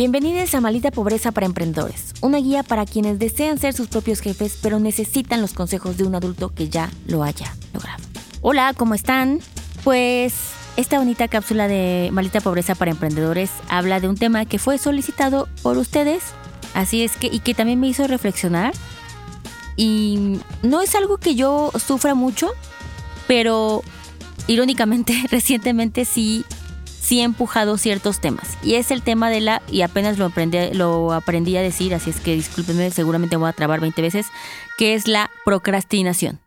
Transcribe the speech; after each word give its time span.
Bienvenidos 0.00 0.54
a 0.54 0.62
Malita 0.62 0.90
Pobreza 0.90 1.30
para 1.30 1.44
Emprendedores, 1.44 2.14
una 2.22 2.38
guía 2.38 2.62
para 2.62 2.86
quienes 2.86 3.18
desean 3.18 3.58
ser 3.58 3.74
sus 3.74 3.88
propios 3.88 4.20
jefes 4.20 4.58
pero 4.62 4.78
necesitan 4.78 5.42
los 5.42 5.52
consejos 5.52 5.98
de 5.98 6.04
un 6.04 6.14
adulto 6.14 6.54
que 6.54 6.70
ya 6.70 6.88
lo 7.06 7.22
haya 7.22 7.54
logrado. 7.74 8.02
Hola, 8.40 8.72
¿cómo 8.74 8.94
están? 8.94 9.40
Pues 9.84 10.32
esta 10.78 10.98
bonita 10.98 11.28
cápsula 11.28 11.68
de 11.68 12.08
Malita 12.14 12.40
Pobreza 12.40 12.74
para 12.74 12.92
Emprendedores 12.92 13.50
habla 13.68 14.00
de 14.00 14.08
un 14.08 14.16
tema 14.16 14.46
que 14.46 14.58
fue 14.58 14.78
solicitado 14.78 15.50
por 15.62 15.76
ustedes, 15.76 16.22
así 16.72 17.04
es 17.04 17.18
que, 17.18 17.26
y 17.26 17.40
que 17.40 17.52
también 17.52 17.78
me 17.78 17.88
hizo 17.88 18.06
reflexionar. 18.06 18.72
Y 19.76 20.40
no 20.62 20.80
es 20.80 20.94
algo 20.94 21.18
que 21.18 21.34
yo 21.34 21.72
sufra 21.78 22.14
mucho, 22.14 22.52
pero 23.26 23.82
irónicamente, 24.46 25.26
recientemente 25.30 26.06
sí 26.06 26.46
sí 27.10 27.18
he 27.18 27.24
empujado 27.24 27.76
ciertos 27.76 28.20
temas. 28.20 28.56
Y 28.62 28.76
es 28.76 28.92
el 28.92 29.02
tema 29.02 29.30
de 29.30 29.40
la, 29.40 29.62
y 29.68 29.82
apenas 29.82 30.16
lo 30.16 30.26
aprendí, 30.26 30.58
lo 30.74 31.12
aprendí 31.12 31.56
a 31.56 31.60
decir, 31.60 31.92
así 31.92 32.10
es 32.10 32.20
que 32.20 32.36
discúlpenme, 32.36 32.92
seguramente 32.92 33.34
voy 33.34 33.48
a 33.48 33.52
trabar 33.52 33.80
20 33.80 34.00
veces, 34.00 34.28
que 34.78 34.94
es 34.94 35.08
la 35.08 35.28
procrastinación. 35.44 36.38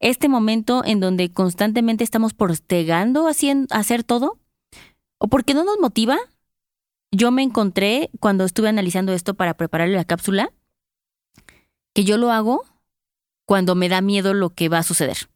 Este 0.00 0.28
momento 0.28 0.82
en 0.84 0.98
donde 0.98 1.30
constantemente 1.30 2.02
estamos 2.02 2.34
postergando 2.34 3.28
hacer 3.28 4.02
todo, 4.02 4.40
o 5.18 5.28
porque 5.28 5.54
no 5.54 5.62
nos 5.62 5.78
motiva, 5.78 6.18
yo 7.12 7.30
me 7.30 7.44
encontré 7.44 8.10
cuando 8.18 8.42
estuve 8.46 8.70
analizando 8.70 9.12
esto 9.12 9.34
para 9.34 9.54
prepararle 9.54 9.94
la 9.94 10.04
cápsula, 10.04 10.52
que 11.94 12.02
yo 12.02 12.18
lo 12.18 12.32
hago 12.32 12.64
cuando 13.46 13.76
me 13.76 13.88
da 13.88 14.00
miedo 14.00 14.34
lo 14.34 14.50
que 14.50 14.68
va 14.68 14.78
a 14.78 14.82
suceder. 14.82 15.28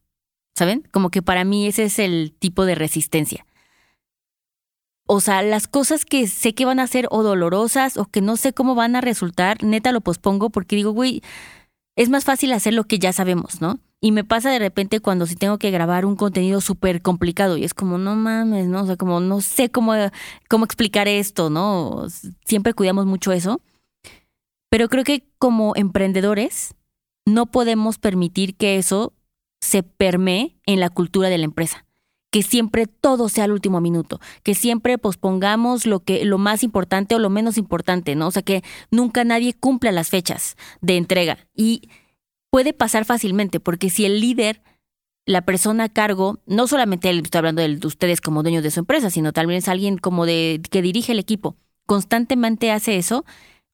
¿Saben? 0.57 0.89
Como 0.91 1.11
que 1.11 1.23
para 1.23 1.45
mí 1.45 1.69
ese 1.69 1.85
es 1.85 2.01
el 2.01 2.35
tipo 2.37 2.65
de 2.65 2.75
resistencia. 2.75 3.47
O 5.07 5.21
sea, 5.21 5.43
las 5.43 5.69
cosas 5.69 6.05
que 6.05 6.27
sé 6.27 6.55
que 6.55 6.65
van 6.65 6.81
a 6.81 6.87
ser 6.87 7.09
o 7.11 7.23
dolorosas 7.23 7.99
o 7.99 8.07
que 8.07 8.23
no 8.23 8.37
sé 8.37 8.55
cómo 8.55 8.75
van 8.75 8.97
a 8.97 9.03
resultar, 9.03 9.63
neta 9.63 9.93
lo 9.93 10.01
pospongo 10.01 10.49
porque 10.49 10.77
digo, 10.77 10.93
güey, 10.93 11.23
es 11.97 12.09
más 12.09 12.25
fácil 12.25 12.53
hacer 12.53 12.73
lo 12.73 12.85
que 12.85 12.99
ya 12.99 13.13
sabemos, 13.13 13.61
¿no? 13.61 13.79
Y 14.01 14.13
me 14.13 14.25
pasa 14.25 14.51
de 14.51 14.59
repente 14.59 15.01
cuando 15.01 15.27
si 15.27 15.37
tengo 15.37 15.59
que 15.59 15.71
grabar 15.71 16.07
un 16.07 16.17
contenido 16.17 16.61
súper 16.61 17.03
complicado 17.03 17.57
y 17.57 17.65
es 17.65 17.75
como, 17.75 17.99
no 17.99 18.17
mames, 18.17 18.67
¿no? 18.67 18.83
O 18.83 18.87
sea, 18.87 18.97
como 18.97 19.21
no 19.21 19.41
sé 19.41 19.71
cómo, 19.71 19.93
cómo 20.49 20.65
explicar 20.65 21.07
esto, 21.07 21.51
¿no? 21.51 22.07
Siempre 22.45 22.75
cuidamos 22.75 23.07
mucho 23.07 23.33
eso. 23.33 23.61
Pero 24.71 24.89
creo 24.89 25.05
que 25.05 25.27
como 25.39 25.75
emprendedores 25.77 26.75
no 27.27 27.47
podemos 27.47 27.99
permitir 27.99 28.57
que 28.57 28.77
eso 28.77 29.13
se 29.61 29.83
permee 29.83 30.57
en 30.67 30.81
la 30.81 30.91
cultura 30.91 31.29
de 31.29 31.39
la 31.39 31.45
empresa 31.45 31.87
que 32.35 32.43
siempre 32.43 32.89
todo 32.89 33.29
sea 33.29 33.45
al 33.45 33.53
último 33.53 33.81
minuto, 33.81 34.19
que 34.43 34.57
siempre 34.57 34.99
pospongamos 34.99 35.87
lo 35.87 36.01
que 36.01 36.25
lo 36.25 36.37
más 36.37 36.65
importante 36.65 37.15
o 37.15 37.21
lo 37.21 37.31
menos 37.31 37.59
importante, 37.59 38.17
¿no? 38.17 38.27
O 38.27 38.31
sea, 38.33 38.43
que 38.43 38.65
nunca 38.91 39.23
nadie 39.23 39.55
cumpla 39.55 39.93
las 39.93 40.09
fechas 40.09 40.57
de 40.81 40.97
entrega 40.97 41.39
y 41.55 41.83
puede 42.51 42.73
pasar 42.73 43.05
fácilmente 43.05 43.61
porque 43.61 43.89
si 43.89 44.05
el 44.05 44.21
líder 44.21 44.63
la 45.27 45.43
persona 45.43 45.85
a 45.85 45.89
cargo, 45.89 46.41
no 46.45 46.67
solamente 46.67 47.09
él, 47.09 47.21
estoy 47.23 47.39
hablando 47.39 47.63
de 47.63 47.87
ustedes 47.87 48.21
como 48.21 48.43
dueños 48.43 48.65
de 48.65 48.73
su 48.73 48.81
empresa, 48.81 49.11
sino 49.11 49.33
también 49.33 49.59
es 49.59 49.69
alguien 49.69 49.97
como 49.97 50.27
de 50.27 50.61
que 50.73 50.83
dirige 50.83 51.13
el 51.13 51.21
equipo, 51.21 51.55
constantemente 51.87 52.73
hace 52.73 52.97
eso, 52.97 53.25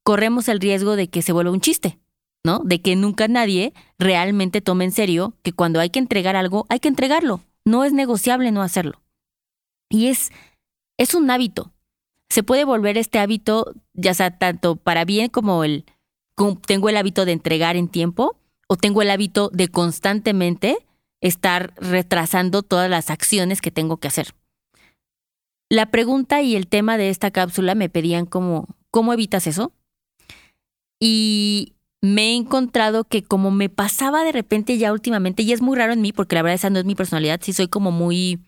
corremos 0.03 0.49
el 0.49 0.61
riesgo 0.61 0.97
de 0.97 1.09
que 1.09 1.23
se 1.23 1.33
vuelva 1.33 1.51
un 1.51 1.63
chiste, 1.63 1.99
¿no? 2.45 2.59
De 2.63 2.83
que 2.83 2.95
nunca 2.95 3.27
nadie 3.27 3.73
realmente 3.99 4.61
tome 4.61 4.85
en 4.85 4.93
serio 4.93 5.33
que 5.43 5.55
cuando 5.55 5.81
hay 5.81 5.89
que 5.89 5.99
entregar 5.99 6.37
algo, 6.37 6.67
hay 6.69 6.79
que 6.79 6.89
entregarlo. 6.89 7.41
No 7.65 7.85
es 7.85 7.93
negociable 7.93 8.51
no 8.53 8.63
hacerlo. 8.63 9.01
Y 9.89 10.09
es, 10.09 10.31
es 10.99 11.15
un 11.15 11.31
hábito. 11.31 11.73
Se 12.29 12.43
puede 12.43 12.65
volver 12.65 12.97
este 12.97 13.19
hábito, 13.19 13.75
ya 13.93 14.15
sea 14.15 14.39
tanto 14.39 14.77
para 14.77 15.05
bien 15.05 15.29
como 15.29 15.65
el 15.65 15.85
tengo 16.67 16.89
el 16.89 16.97
hábito 16.97 17.25
de 17.25 17.33
entregar 17.33 17.77
en 17.77 17.89
tiempo 17.89 18.37
o 18.67 18.77
tengo 18.77 19.03
el 19.03 19.11
hábito 19.11 19.51
de 19.53 19.69
constantemente 19.69 20.79
estar 21.21 21.75
retrasando 21.77 22.63
todas 22.63 22.89
las 22.89 23.11
acciones 23.11 23.61
que 23.61 23.71
tengo 23.71 23.99
que 23.99 24.09
hacer. 24.09 24.35
La 25.69 25.91
pregunta 25.91 26.41
y 26.41 26.57
el 26.57 26.67
tema 26.67 26.97
de 26.97 27.11
esta 27.11 27.31
cápsula 27.31 27.75
me 27.75 27.89
pedían 27.89 28.27
¿cómo 28.27 29.13
evitas 29.13 29.47
eso? 29.47 29.73
Y 30.99 31.75
me 32.03 32.31
he 32.31 32.35
encontrado 32.35 33.05
que 33.05 33.23
como 33.23 33.51
me 33.51 33.69
pasaba 33.69 34.25
de 34.25 34.33
repente 34.33 34.79
ya 34.79 34.93
últimamente, 34.93 35.43
y 35.43 35.53
es 35.53 35.61
muy 35.61 35.77
raro 35.77 35.93
en 35.93 36.01
mí, 36.01 36.13
porque 36.13 36.35
la 36.35 36.43
verdad 36.43 36.55
esa 36.55 36.71
no 36.71 36.79
es 36.79 36.85
mi 36.85 36.95
personalidad, 36.95 37.41
sí 37.43 37.53
soy 37.53 37.69
como 37.69 37.91
muy... 37.91 38.41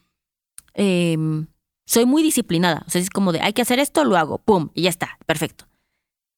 Em, 0.75 1.49
soy 1.85 2.07
muy 2.07 2.23
disciplinada, 2.23 2.85
o 2.87 2.91
sea, 2.91 3.01
es 3.01 3.11
como 3.11 3.33
de, 3.33 3.41
hay 3.41 3.53
que 3.53 3.63
hacer 3.63 3.79
esto, 3.79 4.05
lo 4.05 4.17
hago, 4.17 4.39
¡pum! 4.39 4.71
Y 4.73 4.83
ya 4.83 4.91
está, 4.91 5.19
perfecto. 5.27 5.67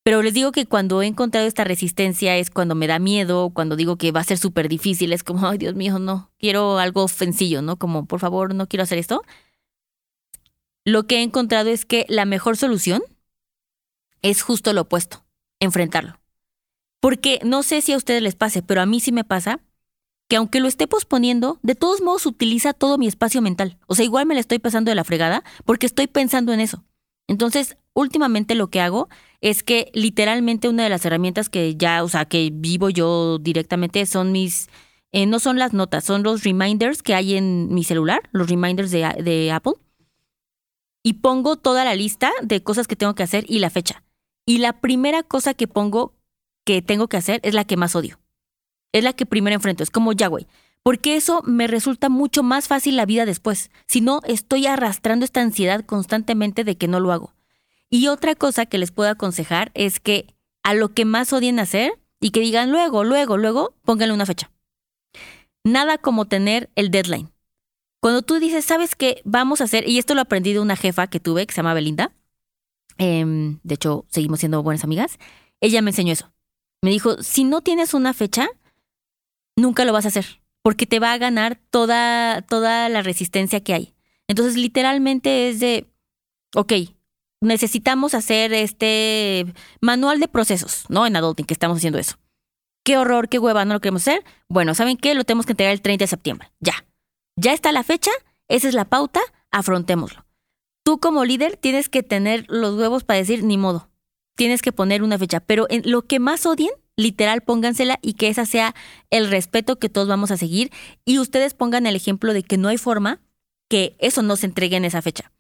Pero 0.02 0.22
les 0.22 0.34
digo 0.34 0.52
que 0.52 0.66
cuando 0.66 1.00
he 1.00 1.06
encontrado 1.06 1.46
esta 1.46 1.64
resistencia 1.64 2.36
es 2.36 2.50
cuando 2.50 2.74
me 2.74 2.86
da 2.86 2.98
miedo, 2.98 3.50
cuando 3.50 3.76
digo 3.76 3.96
que 3.96 4.12
va 4.12 4.20
a 4.20 4.24
ser 4.24 4.38
súper 4.38 4.68
difícil, 4.68 5.12
es 5.12 5.22
como, 5.22 5.46
ay 5.46 5.58
Dios 5.58 5.74
mío, 5.74 5.98
no, 5.98 6.30
quiero 6.38 6.78
algo 6.78 7.08
sencillo, 7.08 7.62
¿no? 7.62 7.76
Como, 7.78 8.06
por 8.06 8.20
favor, 8.20 8.54
no 8.54 8.68
quiero 8.68 8.82
hacer 8.82 8.98
esto. 8.98 9.22
Lo 10.84 11.06
que 11.06 11.18
he 11.18 11.22
encontrado 11.22 11.70
es 11.70 11.86
que 11.86 12.04
la 12.08 12.26
mejor 12.26 12.56
solución 12.58 13.02
es 14.20 14.42
justo 14.42 14.72
lo 14.72 14.82
opuesto, 14.82 15.24
enfrentarlo. 15.60 16.18
Porque 17.04 17.38
no 17.44 17.62
sé 17.62 17.82
si 17.82 17.92
a 17.92 17.98
ustedes 17.98 18.22
les 18.22 18.34
pase, 18.34 18.62
pero 18.62 18.80
a 18.80 18.86
mí 18.86 18.98
sí 18.98 19.12
me 19.12 19.24
pasa 19.24 19.60
que 20.26 20.36
aunque 20.36 20.58
lo 20.58 20.68
esté 20.68 20.86
posponiendo, 20.86 21.58
de 21.60 21.74
todos 21.74 22.00
modos 22.00 22.24
utiliza 22.24 22.72
todo 22.72 22.96
mi 22.96 23.06
espacio 23.06 23.42
mental. 23.42 23.76
O 23.86 23.94
sea, 23.94 24.06
igual 24.06 24.24
me 24.24 24.32
la 24.32 24.40
estoy 24.40 24.58
pasando 24.58 24.90
de 24.90 24.94
la 24.94 25.04
fregada 25.04 25.44
porque 25.66 25.84
estoy 25.84 26.06
pensando 26.06 26.54
en 26.54 26.60
eso. 26.60 26.82
Entonces, 27.28 27.76
últimamente 27.92 28.54
lo 28.54 28.70
que 28.70 28.80
hago 28.80 29.10
es 29.42 29.62
que 29.62 29.90
literalmente 29.92 30.66
una 30.70 30.84
de 30.84 30.88
las 30.88 31.04
herramientas 31.04 31.50
que 31.50 31.76
ya, 31.76 32.02
o 32.02 32.08
sea, 32.08 32.24
que 32.24 32.48
vivo 32.50 32.88
yo 32.88 33.36
directamente 33.38 34.06
son 34.06 34.32
mis, 34.32 34.70
eh, 35.12 35.26
no 35.26 35.40
son 35.40 35.58
las 35.58 35.74
notas, 35.74 36.04
son 36.04 36.22
los 36.22 36.42
reminders 36.42 37.02
que 37.02 37.14
hay 37.14 37.34
en 37.34 37.68
mi 37.74 37.84
celular, 37.84 38.30
los 38.32 38.48
reminders 38.48 38.90
de, 38.90 39.00
de 39.22 39.52
Apple. 39.52 39.74
Y 41.02 41.12
pongo 41.20 41.56
toda 41.56 41.84
la 41.84 41.96
lista 41.96 42.32
de 42.42 42.62
cosas 42.62 42.88
que 42.88 42.96
tengo 42.96 43.14
que 43.14 43.24
hacer 43.24 43.44
y 43.46 43.58
la 43.58 43.68
fecha. 43.68 44.02
Y 44.46 44.56
la 44.56 44.80
primera 44.80 45.22
cosa 45.22 45.52
que 45.52 45.68
pongo 45.68 46.14
que 46.64 46.82
tengo 46.82 47.08
que 47.08 47.16
hacer 47.16 47.40
es 47.42 47.54
la 47.54 47.64
que 47.64 47.76
más 47.76 47.94
odio. 47.94 48.18
Es 48.92 49.04
la 49.04 49.12
que 49.12 49.26
primero 49.26 49.54
enfrento. 49.54 49.82
Es 49.82 49.90
como 49.90 50.12
ya, 50.12 50.28
güey. 50.28 50.46
Porque 50.82 51.16
eso 51.16 51.42
me 51.44 51.66
resulta 51.66 52.08
mucho 52.08 52.42
más 52.42 52.68
fácil 52.68 52.96
la 52.96 53.06
vida 53.06 53.24
después. 53.24 53.70
Si 53.86 54.00
no, 54.00 54.20
estoy 54.24 54.66
arrastrando 54.66 55.24
esta 55.24 55.40
ansiedad 55.40 55.84
constantemente 55.84 56.62
de 56.62 56.76
que 56.76 56.88
no 56.88 57.00
lo 57.00 57.12
hago. 57.12 57.34
Y 57.88 58.08
otra 58.08 58.34
cosa 58.34 58.66
que 58.66 58.78
les 58.78 58.90
puedo 58.90 59.10
aconsejar 59.10 59.70
es 59.74 59.98
que 60.00 60.34
a 60.62 60.74
lo 60.74 60.92
que 60.92 61.04
más 61.04 61.32
odien 61.32 61.58
hacer 61.58 61.98
y 62.20 62.30
que 62.30 62.40
digan 62.40 62.70
luego, 62.70 63.04
luego, 63.04 63.36
luego, 63.36 63.74
pónganle 63.84 64.14
una 64.14 64.26
fecha. 64.26 64.50
Nada 65.62 65.98
como 65.98 66.26
tener 66.26 66.70
el 66.74 66.90
deadline. 66.90 67.30
Cuando 68.00 68.22
tú 68.22 68.38
dices, 68.38 68.64
¿sabes 68.64 68.94
qué? 68.96 69.22
Vamos 69.24 69.60
a 69.60 69.64
hacer, 69.64 69.88
y 69.88 69.98
esto 69.98 70.14
lo 70.14 70.20
aprendí 70.20 70.52
de 70.52 70.60
una 70.60 70.76
jefa 70.76 71.06
que 71.06 71.20
tuve, 71.20 71.46
que 71.46 71.54
se 71.54 71.58
llama 71.58 71.72
Belinda, 71.72 72.12
em, 72.98 73.60
de 73.62 73.74
hecho, 73.76 74.04
seguimos 74.10 74.40
siendo 74.40 74.62
buenas 74.62 74.84
amigas, 74.84 75.18
ella 75.60 75.80
me 75.80 75.90
enseñó 75.90 76.12
eso. 76.12 76.30
Me 76.84 76.90
dijo, 76.90 77.22
si 77.22 77.44
no 77.44 77.62
tienes 77.62 77.94
una 77.94 78.12
fecha, 78.12 78.46
nunca 79.56 79.86
lo 79.86 79.94
vas 79.94 80.04
a 80.04 80.08
hacer, 80.08 80.42
porque 80.60 80.84
te 80.84 80.98
va 80.98 81.14
a 81.14 81.18
ganar 81.18 81.58
toda, 81.70 82.42
toda 82.42 82.90
la 82.90 83.00
resistencia 83.00 83.62
que 83.62 83.72
hay. 83.72 83.94
Entonces, 84.28 84.56
literalmente 84.56 85.48
es 85.48 85.60
de, 85.60 85.86
ok, 86.54 86.74
necesitamos 87.40 88.12
hacer 88.12 88.52
este 88.52 89.46
manual 89.80 90.20
de 90.20 90.28
procesos, 90.28 90.84
¿no? 90.90 91.06
En 91.06 91.16
Adulting, 91.16 91.46
que 91.46 91.54
estamos 91.54 91.78
haciendo 91.78 91.98
eso. 91.98 92.16
Qué 92.84 92.98
horror, 92.98 93.30
qué 93.30 93.38
hueva, 93.38 93.64
no 93.64 93.72
lo 93.72 93.80
queremos 93.80 94.02
hacer. 94.02 94.22
Bueno, 94.50 94.74
¿saben 94.74 94.98
qué? 94.98 95.14
Lo 95.14 95.24
tenemos 95.24 95.46
que 95.46 95.52
entregar 95.52 95.72
el 95.72 95.80
30 95.80 96.02
de 96.02 96.08
septiembre. 96.08 96.52
Ya. 96.60 96.84
Ya 97.34 97.54
está 97.54 97.72
la 97.72 97.82
fecha, 97.82 98.10
esa 98.48 98.68
es 98.68 98.74
la 98.74 98.84
pauta, 98.84 99.20
afrontémoslo. 99.50 100.26
Tú 100.84 101.00
como 101.00 101.24
líder 101.24 101.56
tienes 101.56 101.88
que 101.88 102.02
tener 102.02 102.44
los 102.50 102.74
huevos 102.74 103.04
para 103.04 103.20
decir, 103.20 103.42
ni 103.42 103.56
modo, 103.56 103.88
tienes 104.34 104.62
que 104.62 104.72
poner 104.72 105.02
una 105.02 105.18
fecha, 105.18 105.40
pero 105.40 105.66
en 105.70 105.82
lo 105.90 106.02
que 106.02 106.18
más 106.18 106.46
odien, 106.46 106.70
literal, 106.96 107.42
póngansela 107.42 107.98
y 108.02 108.14
que 108.14 108.28
esa 108.28 108.46
sea 108.46 108.74
el 109.10 109.30
respeto 109.30 109.78
que 109.78 109.88
todos 109.88 110.08
vamos 110.08 110.30
a 110.30 110.36
seguir 110.36 110.70
y 111.04 111.18
ustedes 111.18 111.54
pongan 111.54 111.86
el 111.86 111.96
ejemplo 111.96 112.32
de 112.32 112.42
que 112.42 112.58
no 112.58 112.68
hay 112.68 112.78
forma 112.78 113.20
que 113.68 113.96
eso 113.98 114.22
no 114.22 114.36
se 114.36 114.46
entregue 114.46 114.76
en 114.76 114.84
esa 114.84 115.02
fecha. 115.02 115.32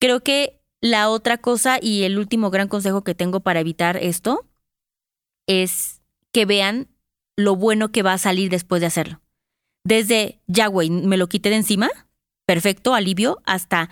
Creo 0.00 0.20
que 0.20 0.60
la 0.80 1.08
otra 1.08 1.38
cosa 1.38 1.78
y 1.80 2.02
el 2.02 2.18
último 2.18 2.50
gran 2.50 2.68
consejo 2.68 3.04
que 3.04 3.14
tengo 3.14 3.40
para 3.40 3.60
evitar 3.60 3.96
esto 3.96 4.46
es 5.46 6.02
que 6.32 6.46
vean 6.46 6.88
lo 7.36 7.56
bueno 7.56 7.90
que 7.90 8.02
va 8.02 8.12
a 8.12 8.18
salir 8.18 8.50
después 8.50 8.80
de 8.80 8.86
hacerlo. 8.86 9.20
Desde, 9.84 10.40
ya, 10.46 10.66
güey, 10.66 10.90
me 10.90 11.16
lo 11.16 11.28
quité 11.28 11.50
de 11.50 11.56
encima, 11.56 11.90
perfecto, 12.46 12.94
alivio, 12.94 13.40
hasta 13.44 13.90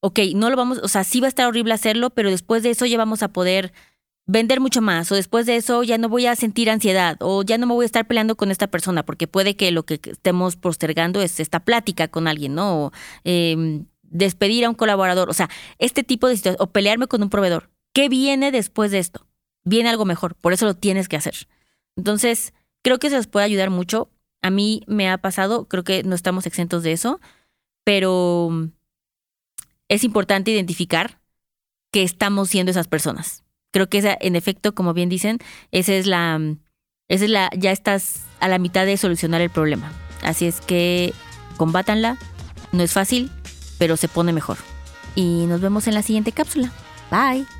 ok, 0.00 0.18
no 0.34 0.50
lo 0.50 0.56
vamos, 0.56 0.80
o 0.82 0.88
sea, 0.88 1.04
sí 1.04 1.20
va 1.20 1.26
a 1.26 1.28
estar 1.28 1.46
horrible 1.46 1.74
hacerlo, 1.74 2.10
pero 2.10 2.30
después 2.30 2.62
de 2.62 2.70
eso 2.70 2.86
ya 2.86 2.98
vamos 2.98 3.22
a 3.22 3.28
poder 3.28 3.72
vender 4.26 4.60
mucho 4.60 4.80
más, 4.80 5.10
o 5.10 5.14
después 5.14 5.46
de 5.46 5.56
eso 5.56 5.82
ya 5.82 5.98
no 5.98 6.08
voy 6.08 6.26
a 6.26 6.36
sentir 6.36 6.70
ansiedad, 6.70 7.16
o 7.20 7.42
ya 7.42 7.58
no 7.58 7.66
me 7.66 7.74
voy 7.74 7.84
a 7.84 7.86
estar 7.86 8.06
peleando 8.06 8.36
con 8.36 8.50
esta 8.50 8.68
persona, 8.68 9.04
porque 9.04 9.26
puede 9.26 9.56
que 9.56 9.70
lo 9.72 9.84
que 9.84 10.00
estemos 10.04 10.56
postergando 10.56 11.20
es 11.20 11.40
esta 11.40 11.60
plática 11.60 12.08
con 12.08 12.28
alguien, 12.28 12.54
¿no? 12.54 12.86
O, 12.86 12.92
em, 13.24 13.86
despedir 14.02 14.64
a 14.64 14.68
un 14.68 14.74
colaborador, 14.74 15.30
o 15.30 15.34
sea, 15.34 15.50
este 15.78 16.04
tipo 16.04 16.28
de 16.28 16.36
situaciones, 16.36 16.60
o 16.60 16.68
pelearme 16.68 17.06
con 17.06 17.22
un 17.22 17.30
proveedor. 17.30 17.70
¿qué 17.92 18.08
viene 18.08 18.52
después 18.52 18.90
de 18.90 18.98
esto? 18.98 19.26
Viene 19.64 19.88
algo 19.88 20.04
mejor, 20.04 20.34
por 20.34 20.52
eso 20.52 20.66
lo 20.66 20.74
tienes 20.74 21.08
que 21.08 21.16
hacer. 21.16 21.48
Entonces, 21.96 22.54
creo 22.82 22.98
que 22.98 23.10
se 23.10 23.16
les 23.16 23.26
puede 23.26 23.46
ayudar 23.46 23.70
mucho. 23.70 24.10
A 24.42 24.50
mí 24.50 24.82
me 24.86 25.10
ha 25.10 25.18
pasado, 25.18 25.66
creo 25.66 25.84
que 25.84 26.02
no 26.02 26.14
estamos 26.14 26.46
exentos 26.46 26.82
de 26.82 26.92
eso, 26.92 27.20
pero 27.84 28.70
es 29.90 30.04
importante 30.04 30.52
identificar 30.52 31.20
que 31.92 32.02
estamos 32.04 32.48
siendo 32.48 32.70
esas 32.70 32.88
personas. 32.88 33.42
Creo 33.72 33.88
que 33.88 33.98
esa, 33.98 34.16
en 34.20 34.36
efecto, 34.36 34.74
como 34.74 34.94
bien 34.94 35.08
dicen, 35.08 35.38
esa 35.72 35.92
es 35.92 36.06
la, 36.06 36.40
esa 37.08 37.24
es 37.24 37.30
la, 37.30 37.50
ya 37.56 37.72
estás 37.72 38.22
a 38.38 38.48
la 38.48 38.58
mitad 38.58 38.86
de 38.86 38.96
solucionar 38.96 39.40
el 39.40 39.50
problema. 39.50 39.92
Así 40.22 40.46
es 40.46 40.60
que 40.60 41.12
combátanla. 41.56 42.16
No 42.72 42.84
es 42.84 42.92
fácil, 42.92 43.30
pero 43.78 43.96
se 43.96 44.06
pone 44.06 44.32
mejor. 44.32 44.58
Y 45.16 45.46
nos 45.46 45.60
vemos 45.60 45.88
en 45.88 45.94
la 45.94 46.02
siguiente 46.02 46.30
cápsula. 46.30 46.70
Bye. 47.10 47.59